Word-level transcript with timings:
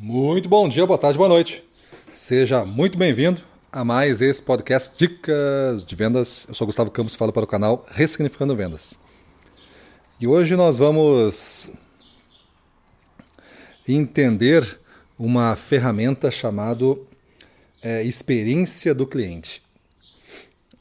Muito 0.00 0.48
bom 0.48 0.68
dia, 0.68 0.86
boa 0.86 0.96
tarde, 0.96 1.18
boa 1.18 1.28
noite. 1.28 1.64
Seja 2.12 2.64
muito 2.64 2.96
bem-vindo 2.96 3.42
a 3.72 3.84
mais 3.84 4.22
esse 4.22 4.40
podcast 4.40 4.96
Dicas 4.96 5.82
de 5.84 5.96
Vendas. 5.96 6.46
Eu 6.48 6.54
sou 6.54 6.68
Gustavo 6.68 6.88
Campos, 6.88 7.16
falo 7.16 7.32
para 7.32 7.42
o 7.42 7.48
canal 7.48 7.84
Ressignificando 7.90 8.54
Vendas. 8.54 8.96
E 10.20 10.26
hoje 10.28 10.54
nós 10.54 10.78
vamos 10.78 11.68
entender 13.88 14.78
uma 15.18 15.56
ferramenta 15.56 16.30
chamada 16.30 16.96
é, 17.82 18.04
experiência 18.04 18.94
do 18.94 19.04
cliente. 19.04 19.60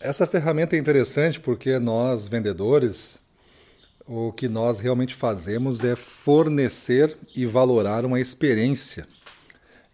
Essa 0.00 0.26
ferramenta 0.26 0.74
é 0.74 0.78
interessante 0.80 1.38
porque 1.38 1.78
nós, 1.78 2.26
vendedores, 2.26 3.20
o 4.06 4.32
que 4.32 4.48
nós 4.48 4.80
realmente 4.80 5.14
fazemos 5.14 5.82
é 5.82 5.96
fornecer 5.96 7.16
e 7.34 7.46
valorar 7.46 8.04
uma 8.04 8.20
experiência 8.20 9.06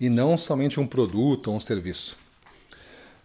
e 0.00 0.08
não 0.08 0.36
somente 0.36 0.80
um 0.80 0.86
produto 0.86 1.48
ou 1.48 1.56
um 1.56 1.60
serviço. 1.60 2.18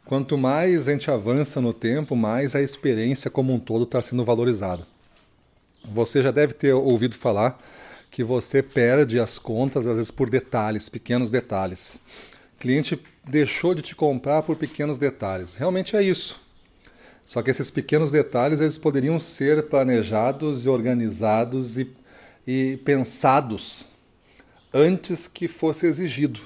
Quanto 0.05 0.37
mais 0.37 0.87
a 0.87 0.91
gente 0.91 1.09
avança 1.09 1.59
no 1.59 1.73
tempo, 1.73 2.15
mais 2.15 2.55
a 2.55 2.61
experiência 2.61 3.31
como 3.31 3.53
um 3.53 3.59
todo 3.59 3.85
está 3.85 4.01
sendo 4.01 4.23
valorizada. 4.23 4.85
Você 5.83 6.21
já 6.21 6.29
deve 6.29 6.53
ter 6.53 6.73
ouvido 6.73 7.15
falar 7.15 7.59
que 8.11 8.23
você 8.23 8.61
perde 8.61 9.19
as 9.19 9.39
contas, 9.39 9.87
às 9.87 9.95
vezes 9.95 10.11
por 10.11 10.29
detalhes, 10.29 10.89
pequenos 10.89 11.29
detalhes. 11.29 11.99
O 12.55 12.59
cliente 12.59 13.01
deixou 13.27 13.73
de 13.73 13.81
te 13.81 13.95
comprar 13.95 14.43
por 14.43 14.55
pequenos 14.55 14.97
detalhes. 14.97 15.55
Realmente 15.55 15.95
é 15.95 16.03
isso. 16.03 16.39
Só 17.25 17.41
que 17.41 17.49
esses 17.49 17.71
pequenos 17.71 18.11
detalhes 18.11 18.61
eles 18.61 18.77
poderiam 18.77 19.19
ser 19.19 19.63
planejados 19.63 20.65
e 20.65 20.69
organizados 20.69 21.75
e, 21.75 21.91
e 22.45 22.77
pensados 22.85 23.87
antes 24.71 25.27
que 25.27 25.47
fosse 25.47 25.87
exigido. 25.87 26.39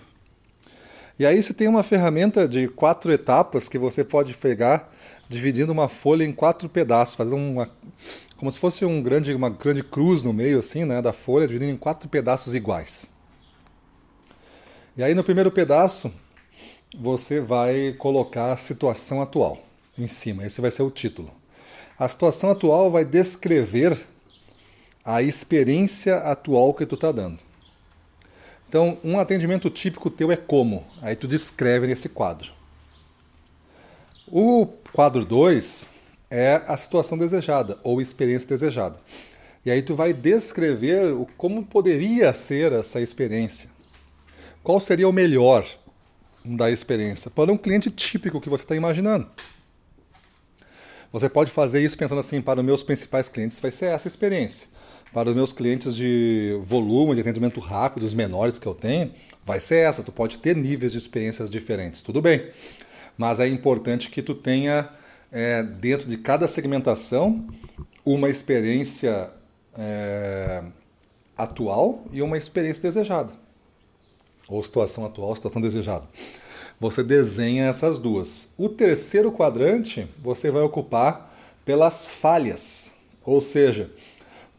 E 1.20 1.26
aí 1.26 1.44
você 1.44 1.54
tem 1.54 1.68
uma 1.68 1.84
ferramenta 1.84 2.48
de 2.48 2.70
quatro 2.70 3.12
etapas 3.12 3.68
que 3.68 3.78
você 3.78 4.06
pode 4.06 4.34
pegar 4.34 4.90
dividindo 5.28 5.74
uma 5.74 5.90
folha 5.90 6.24
em 6.24 6.32
quatro 6.32 6.70
pedaços, 6.70 7.16
fazendo 7.16 7.36
uma 7.36 7.70
como 8.38 8.50
se 8.50 8.58
fosse 8.58 8.86
um 8.86 9.04
grande, 9.04 9.36
uma 9.36 9.50
grande 9.50 9.84
cruz 9.84 10.24
no 10.24 10.32
meio 10.32 10.60
assim, 10.60 10.86
né, 10.86 11.02
da 11.02 11.12
folha, 11.12 11.46
dividindo 11.46 11.74
em 11.74 11.78
quatro 11.78 12.08
pedaços 12.08 12.56
iguais. 12.56 13.12
E 14.96 15.04
aí 15.04 15.14
no 15.14 15.26
primeiro 15.26 15.52
pedaço 15.52 16.10
você 16.98 17.42
vai 17.42 17.94
colocar 17.98 18.54
a 18.54 18.58
situação 18.58 19.22
atual 19.22 19.69
em 20.02 20.08
cima. 20.08 20.46
Esse 20.46 20.62
vai 20.62 20.72
ser 20.72 20.84
o 20.84 20.92
título. 20.92 21.32
A 21.98 22.08
situação 22.08 22.52
atual 22.52 22.90
vai 22.90 23.04
descrever 23.04 23.98
a 25.04 25.22
experiência 25.22 26.18
atual 26.18 26.74
que 26.74 26.86
tu 26.86 26.96
está 26.96 27.12
dando. 27.12 27.40
Então, 28.68 29.00
um 29.04 29.18
atendimento 29.18 29.70
típico 29.70 30.10
teu 30.10 30.32
é 30.32 30.38
como? 30.38 30.86
Aí 31.02 31.16
tu 31.16 31.28
descreve 31.28 31.88
nesse 31.88 32.08
quadro. 32.08 32.54
O 34.28 34.68
quadro 34.94 35.26
2 35.26 35.90
é 36.30 36.62
a 36.68 36.78
situação 36.78 37.18
desejada 37.18 37.80
ou 37.84 38.00
experiência 38.00 38.48
desejada. 38.48 39.00
E 39.66 39.72
aí 39.72 39.82
tu 39.82 39.96
vai 39.96 40.14
descrever 40.14 41.12
o 41.14 41.26
como 41.36 41.66
poderia 41.66 42.32
ser 42.34 42.72
essa 42.72 43.02
experiência. 43.02 43.70
Qual 44.64 44.80
seria 44.80 45.10
o 45.10 45.14
melhor 45.14 45.66
da 46.46 46.70
experiência 46.70 47.32
para 47.32 47.52
um 47.52 47.58
cliente 47.58 47.90
típico 47.90 48.40
que 48.40 48.50
você 48.50 48.64
está 48.64 48.76
imaginando? 48.76 49.28
Você 51.12 51.28
pode 51.28 51.50
fazer 51.50 51.82
isso 51.82 51.98
pensando 51.98 52.20
assim, 52.20 52.40
para 52.40 52.60
os 52.60 52.66
meus 52.66 52.84
principais 52.84 53.28
clientes 53.28 53.60
vai 53.60 53.72
ser 53.72 53.88
essa 53.88 54.08
experiência. 54.08 54.68
Para 55.12 55.30
os 55.30 55.36
meus 55.36 55.52
clientes 55.52 55.96
de 55.96 56.60
volume, 56.62 57.16
de 57.16 57.22
atendimento 57.22 57.60
rápido, 57.60 58.06
os 58.06 58.14
menores 58.14 58.60
que 58.60 58.68
eu 58.68 58.76
tenho, 58.76 59.12
vai 59.44 59.60
ser 59.60 59.78
essa. 59.78 60.04
Tu 60.04 60.12
pode 60.12 60.38
ter 60.38 60.56
níveis 60.56 60.92
de 60.92 61.00
experiências 61.00 61.50
diferentes, 61.50 62.04
tudo 62.04 62.22
bem. 62.22 62.52
Mas 63.18 63.40
é 63.40 63.48
importante 63.48 64.12
que 64.12 64.22
tu 64.22 64.36
tenha 64.36 64.88
é, 65.32 65.64
dentro 65.64 66.08
de 66.08 66.16
cada 66.16 66.48
segmentação 66.48 67.48
uma 68.06 68.30
experiência 68.30 69.32
é, 69.76 70.64
atual 71.36 72.06
e 72.12 72.22
uma 72.22 72.38
experiência 72.38 72.84
desejada. 72.84 73.34
Ou 74.48 74.62
situação 74.62 75.06
atual, 75.06 75.36
situação 75.36 75.60
desejada 75.60 76.08
você 76.80 77.04
desenha 77.04 77.66
essas 77.66 78.00
duas. 78.00 78.50
O 78.58 78.70
terceiro 78.70 79.32
quadrante 79.32 80.08
você 80.22 80.50
vai 80.50 80.62
ocupar 80.62 81.36
pelas 81.66 82.10
falhas, 82.10 82.94
ou 83.24 83.42
seja, 83.42 83.92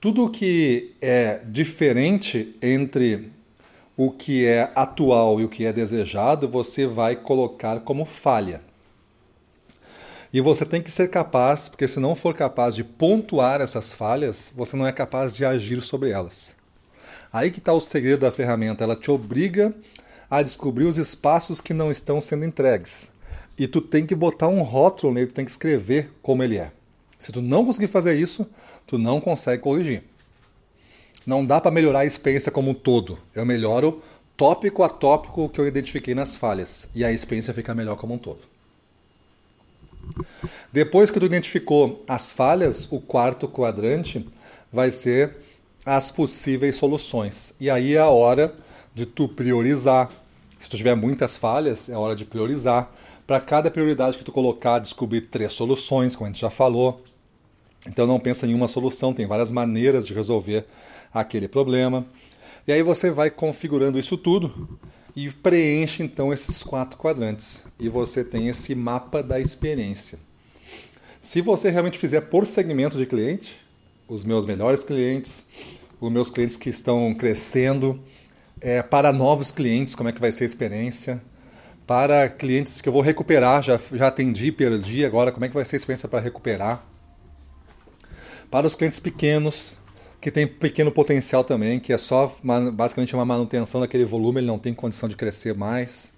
tudo 0.01 0.31
que 0.31 0.95
é 1.01 1.41
diferente 1.45 2.57
entre 2.63 3.31
o 3.97 4.11
que 4.11 4.47
é 4.47 4.71
atual 4.75 5.41
e 5.41 5.45
o 5.45 5.49
que 5.49 5.67
é 5.67 5.73
desejado, 5.73 6.49
você 6.49 6.87
vai 6.87 7.17
colocar 7.17 7.81
como 7.81 8.05
falha. 8.05 8.63
E 10.33 10.41
você 10.41 10.65
tem 10.65 10.81
que 10.81 10.91
ser 10.91 11.11
capaz, 11.11 11.69
porque 11.69 11.89
se 11.89 11.99
não 11.99 12.15
for 12.15 12.35
capaz 12.35 12.75
de 12.75 12.85
pontuar 12.85 13.61
essas 13.61 13.93
falhas, 13.93 14.53
você 14.57 14.77
não 14.77 14.87
é 14.87 14.93
capaz 14.93 15.37
de 15.37 15.45
agir 15.45 15.83
sobre 15.83 16.11
elas. 16.11 16.55
Aí 17.33 17.51
que 17.51 17.59
está 17.59 17.73
o 17.73 17.81
segredo 17.81 18.21
da 18.21 18.33
ferramenta, 18.33 18.85
ela 18.85 18.97
te 18.97 19.11
obriga 19.11 19.75
a 20.31 20.43
descobrir 20.43 20.85
os 20.85 20.97
espaços 20.97 21.61
que 21.61 21.75
não 21.75 21.91
estão 21.91 22.21
sendo 22.21 22.45
entregues. 22.45 23.11
E 23.59 23.67
tu 23.67 23.81
tem 23.81 24.07
que 24.07 24.15
botar 24.15 24.49
um 24.49 24.63
rótulo 24.63 25.13
nele, 25.13 25.27
tu 25.27 25.35
tem 25.35 25.45
que 25.45 25.51
escrever 25.51 26.11
como 26.23 26.43
ele 26.43 26.57
é. 26.57 26.71
Se 27.19 27.33
tu 27.33 27.43
não 27.43 27.67
conseguir 27.67 27.89
fazer 27.89 28.17
isso, 28.17 28.47
tu 28.87 28.97
não 28.97 29.21
consegue 29.21 29.63
corrigir. 29.63 30.05
Não 31.27 31.45
dá 31.45 31.61
para 31.61 31.71
melhorar 31.71 32.01
a 32.01 32.07
experiência 32.07 32.51
como 32.51 32.71
um 32.71 32.75
todo. 32.75 33.19
Eu 33.35 33.45
melhoro 33.45 34.03
tópico 34.37 34.83
a 34.83 34.89
tópico 34.89 35.49
que 35.51 35.61
eu 35.61 35.67
identifiquei 35.67 36.15
nas 36.15 36.37
falhas 36.37 36.89
e 36.95 37.05
a 37.05 37.13
experiência 37.13 37.53
fica 37.53 37.75
melhor 37.75 37.97
como 37.97 38.15
um 38.15 38.19
todo. 38.19 38.41
Depois 40.73 41.11
que 41.11 41.21
tu 41.21 41.27
identificou 41.27 42.03
as 42.09 42.33
falhas, 42.33 42.91
o 42.91 43.01
quarto 43.01 43.47
quadrante 43.47 44.27
vai 44.73 44.91
ser 44.91 45.37
as 45.85 46.11
possíveis 46.11 46.77
soluções. 46.77 47.53
E 47.61 47.69
aí 47.69 47.95
é 47.95 47.99
a 47.99 48.09
hora 48.09 48.55
de 48.95 49.07
tu 49.07 49.29
priorizar, 49.29 50.11
se 50.59 50.69
tu 50.69 50.77
tiver 50.77 50.95
muitas 50.95 51.37
falhas, 51.37 51.89
é 51.89 51.97
hora 51.97 52.15
de 52.15 52.25
priorizar. 52.25 52.93
Para 53.27 53.41
cada 53.41 53.71
prioridade 53.71 54.19
que 54.19 54.25
tu 54.25 54.33
colocar, 54.33 54.79
descobrir 54.79 55.23
três 55.23 55.53
soluções, 55.53 56.15
como 56.15 56.27
a 56.27 56.31
gente 56.31 56.41
já 56.41 56.51
falou. 56.51 57.03
Então 57.87 58.07
não 58.07 58.21
pensa 58.21 58.47
em 58.47 58.55
uma 58.55 58.69
solução, 58.69 59.15
tem 59.15 59.27
várias 59.27 59.51
maneiras 59.51 60.07
de 60.07 60.13
resolver 60.13 60.67
aquele 61.13 61.49
problema. 61.49 62.07
E 62.67 62.73
aí 62.73 62.83
você 62.83 63.11
vai 63.11 63.31
configurando 63.31 63.99
isso 63.99 64.17
tudo 64.19 64.79
e 65.17 65.31
preenche 65.31 66.03
então 66.03 66.33
esses 66.33 66.63
quatro 66.63 66.99
quadrantes. 66.99 67.65
E 67.79 67.89
você 67.89 68.23
tem 68.23 68.49
esse 68.49 68.75
mapa 68.75 69.23
da 69.23 69.41
experiência. 69.41 70.19
Se 71.21 71.41
você 71.41 71.71
realmente 71.71 71.99
fizer 71.99 72.23
por 72.23 72.47
segmento 72.47 72.99
de 72.99 73.07
cliente, 73.07 73.57
os 74.09 74.25
meus 74.25 74.45
melhores 74.45 74.83
clientes, 74.83 75.47
os 76.01 76.11
meus 76.11 76.31
clientes 76.31 76.57
que 76.57 76.71
estão 76.71 77.15
crescendo, 77.15 78.01
é, 78.61 78.83
para 78.83 79.13
novos 79.13 79.51
clientes, 79.51 79.95
como 79.95 80.09
é 80.09 80.13
que 80.13 80.21
vai 80.21 80.33
ser 80.33 80.45
a 80.45 80.47
experiência. 80.47 81.21
Para 81.87 82.29
clientes 82.29 82.81
que 82.81 82.89
eu 82.89 82.93
vou 82.93 83.03
recuperar, 83.03 83.63
já, 83.63 83.81
já 83.93 84.09
atendi, 84.09 84.53
perdi, 84.53 85.05
agora 85.05 85.33
como 85.33 85.45
é 85.45 85.49
que 85.49 85.55
vai 85.55 85.65
ser 85.65 85.77
a 85.77 85.79
experiência 85.79 86.09
para 86.09 86.21
recuperar. 86.21 86.85
Para 88.51 88.67
os 88.67 88.75
clientes 88.75 89.01
pequenos, 89.01 89.79
que 90.21 90.31
tem 90.31 90.47
pequeno 90.47 90.93
potencial 90.93 91.43
também, 91.43 91.81
que 91.81 91.93
é 91.93 91.99
só 91.99 92.37
basicamente 92.73 93.15
uma 93.15 93.25
manutenção 93.25 93.81
daquele 93.81 94.05
volume, 94.05 94.41
ele 94.41 94.47
não 94.47 94.59
tem 94.59 94.75
condição 94.75 95.09
de 95.09 95.17
crescer 95.17 95.55
mais. 95.55 96.13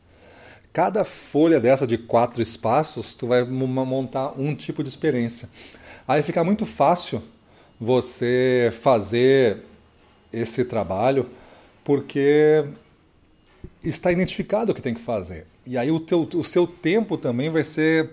Cada 0.73 1.05
folha 1.05 1.61
dessa 1.61 1.87
de 1.87 1.97
quatro 1.97 2.43
espaços, 2.43 3.15
tu 3.15 3.27
vai 3.27 3.45
montar 3.45 4.33
um 4.39 4.55
tipo 4.55 4.83
de 4.83 4.89
experiência. 4.89 5.49
Aí 6.09 6.23
fica 6.23 6.43
muito 6.43 6.67
fácil 6.67 7.23
você 7.79 8.73
fazer 8.81 9.59
esse 10.33 10.65
trabalho 10.65 11.29
porque 11.85 12.65
está 13.83 14.13
identificado 14.13 14.73
o 14.73 14.75
que 14.75 14.83
tem 14.83 14.95
que 14.95 15.01
fazer. 15.01 15.47
E 15.67 15.77
aí 15.77 15.91
o, 15.91 16.01
teu, 16.01 16.29
o 16.35 16.45
seu 16.45 16.67
tempo 16.67 17.17
também 17.17 17.51
vai 17.51 17.65
ser 17.65 18.11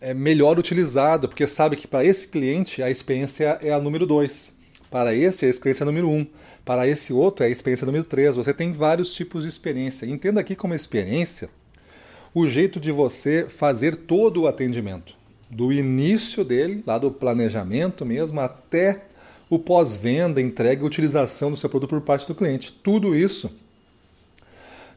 é, 0.00 0.14
melhor 0.14 0.58
utilizado, 0.58 1.28
porque 1.28 1.46
sabe 1.46 1.76
que 1.76 1.86
para 1.86 2.04
esse 2.04 2.28
cliente 2.28 2.82
a 2.82 2.90
experiência 2.90 3.58
é 3.60 3.72
a 3.72 3.78
número 3.78 4.06
2. 4.06 4.54
Para 4.90 5.14
esse, 5.14 5.46
a 5.46 5.48
experiência 5.48 5.84
é 5.84 5.86
número 5.86 6.08
1. 6.08 6.16
Um. 6.16 6.26
Para 6.64 6.86
esse 6.86 7.12
outro, 7.12 7.44
é 7.44 7.48
a 7.48 7.50
experiência 7.50 7.86
número 7.86 8.04
3. 8.04 8.36
Você 8.36 8.52
tem 8.52 8.72
vários 8.72 9.14
tipos 9.14 9.44
de 9.44 9.48
experiência. 9.48 10.06
Entenda 10.06 10.40
aqui 10.40 10.56
como 10.56 10.74
experiência 10.74 11.48
o 12.34 12.46
jeito 12.48 12.80
de 12.80 12.90
você 12.90 13.46
fazer 13.48 13.96
todo 13.96 14.42
o 14.42 14.46
atendimento. 14.48 15.14
Do 15.48 15.72
início 15.72 16.44
dele, 16.44 16.82
lá 16.86 16.96
do 16.96 17.10
planejamento 17.10 18.04
mesmo, 18.06 18.40
até 18.40 19.02
o 19.50 19.58
pós-venda, 19.58 20.40
entrega 20.40 20.82
e 20.82 20.86
utilização 20.86 21.50
do 21.50 21.56
seu 21.56 21.68
produto 21.68 21.90
por 21.90 22.00
parte 22.00 22.26
do 22.26 22.34
cliente. 22.34 22.72
Tudo 22.72 23.16
isso 23.16 23.50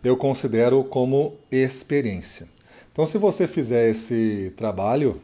eu 0.03 0.15
considero 0.15 0.83
como 0.83 1.35
experiência. 1.51 2.47
Então, 2.91 3.07
se 3.07 3.17
você 3.17 3.47
fizer 3.47 3.89
esse 3.89 4.53
trabalho, 4.55 5.19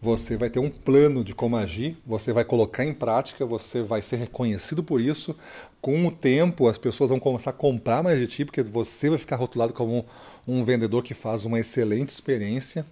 você 0.00 0.36
vai 0.36 0.50
ter 0.50 0.58
um 0.58 0.68
plano 0.68 1.22
de 1.22 1.32
como 1.32 1.56
agir, 1.56 1.96
você 2.04 2.32
vai 2.32 2.44
colocar 2.44 2.84
em 2.84 2.92
prática, 2.92 3.46
você 3.46 3.82
vai 3.82 4.02
ser 4.02 4.16
reconhecido 4.16 4.82
por 4.82 5.00
isso. 5.00 5.36
Com 5.80 6.04
o 6.04 6.10
tempo, 6.10 6.66
as 6.66 6.76
pessoas 6.76 7.10
vão 7.10 7.20
começar 7.20 7.50
a 7.50 7.52
comprar 7.52 8.02
mais 8.02 8.18
de 8.18 8.26
ti, 8.26 8.44
porque 8.44 8.62
você 8.62 9.08
vai 9.08 9.18
ficar 9.18 9.36
rotulado 9.36 9.72
como 9.72 10.04
um 10.48 10.64
vendedor 10.64 11.04
que 11.04 11.14
faz 11.14 11.44
uma 11.44 11.60
excelente 11.60 12.08
experiência. 12.08 12.84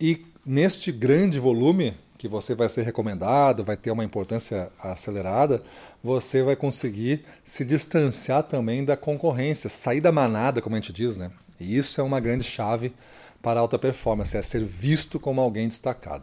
E 0.00 0.26
neste 0.44 0.90
grande 0.90 1.38
volume, 1.38 1.94
que 2.22 2.28
você 2.28 2.54
vai 2.54 2.68
ser 2.68 2.82
recomendado, 2.82 3.64
vai 3.64 3.76
ter 3.76 3.90
uma 3.90 4.04
importância 4.04 4.70
acelerada, 4.80 5.60
você 6.04 6.40
vai 6.40 6.54
conseguir 6.54 7.24
se 7.42 7.64
distanciar 7.64 8.44
também 8.44 8.84
da 8.84 8.96
concorrência, 8.96 9.68
sair 9.68 10.00
da 10.00 10.12
manada, 10.12 10.62
como 10.62 10.76
a 10.76 10.78
gente 10.78 10.92
diz, 10.92 11.16
né? 11.16 11.32
E 11.58 11.76
isso 11.76 12.00
é 12.00 12.04
uma 12.04 12.20
grande 12.20 12.44
chave 12.44 12.94
para 13.42 13.58
alta 13.58 13.76
performance, 13.76 14.36
é 14.36 14.40
ser 14.40 14.64
visto 14.64 15.18
como 15.18 15.40
alguém 15.40 15.66
destacado. 15.66 16.22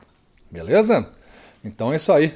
Beleza? 0.49 1.05
Então 1.65 1.91
é 1.91 1.97
isso 1.97 2.13
aí. 2.13 2.33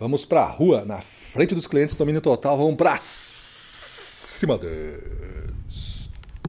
Vamos 0.00 0.24
para 0.24 0.40
a 0.40 0.48
rua, 0.48 0.86
na 0.86 1.02
frente 1.02 1.54
dos 1.54 1.66
clientes, 1.66 1.94
domínio 1.94 2.22
total, 2.22 2.56
vamos 2.56 2.76
para 2.76 2.96
cima 2.96 4.56
deles. 4.56 5.93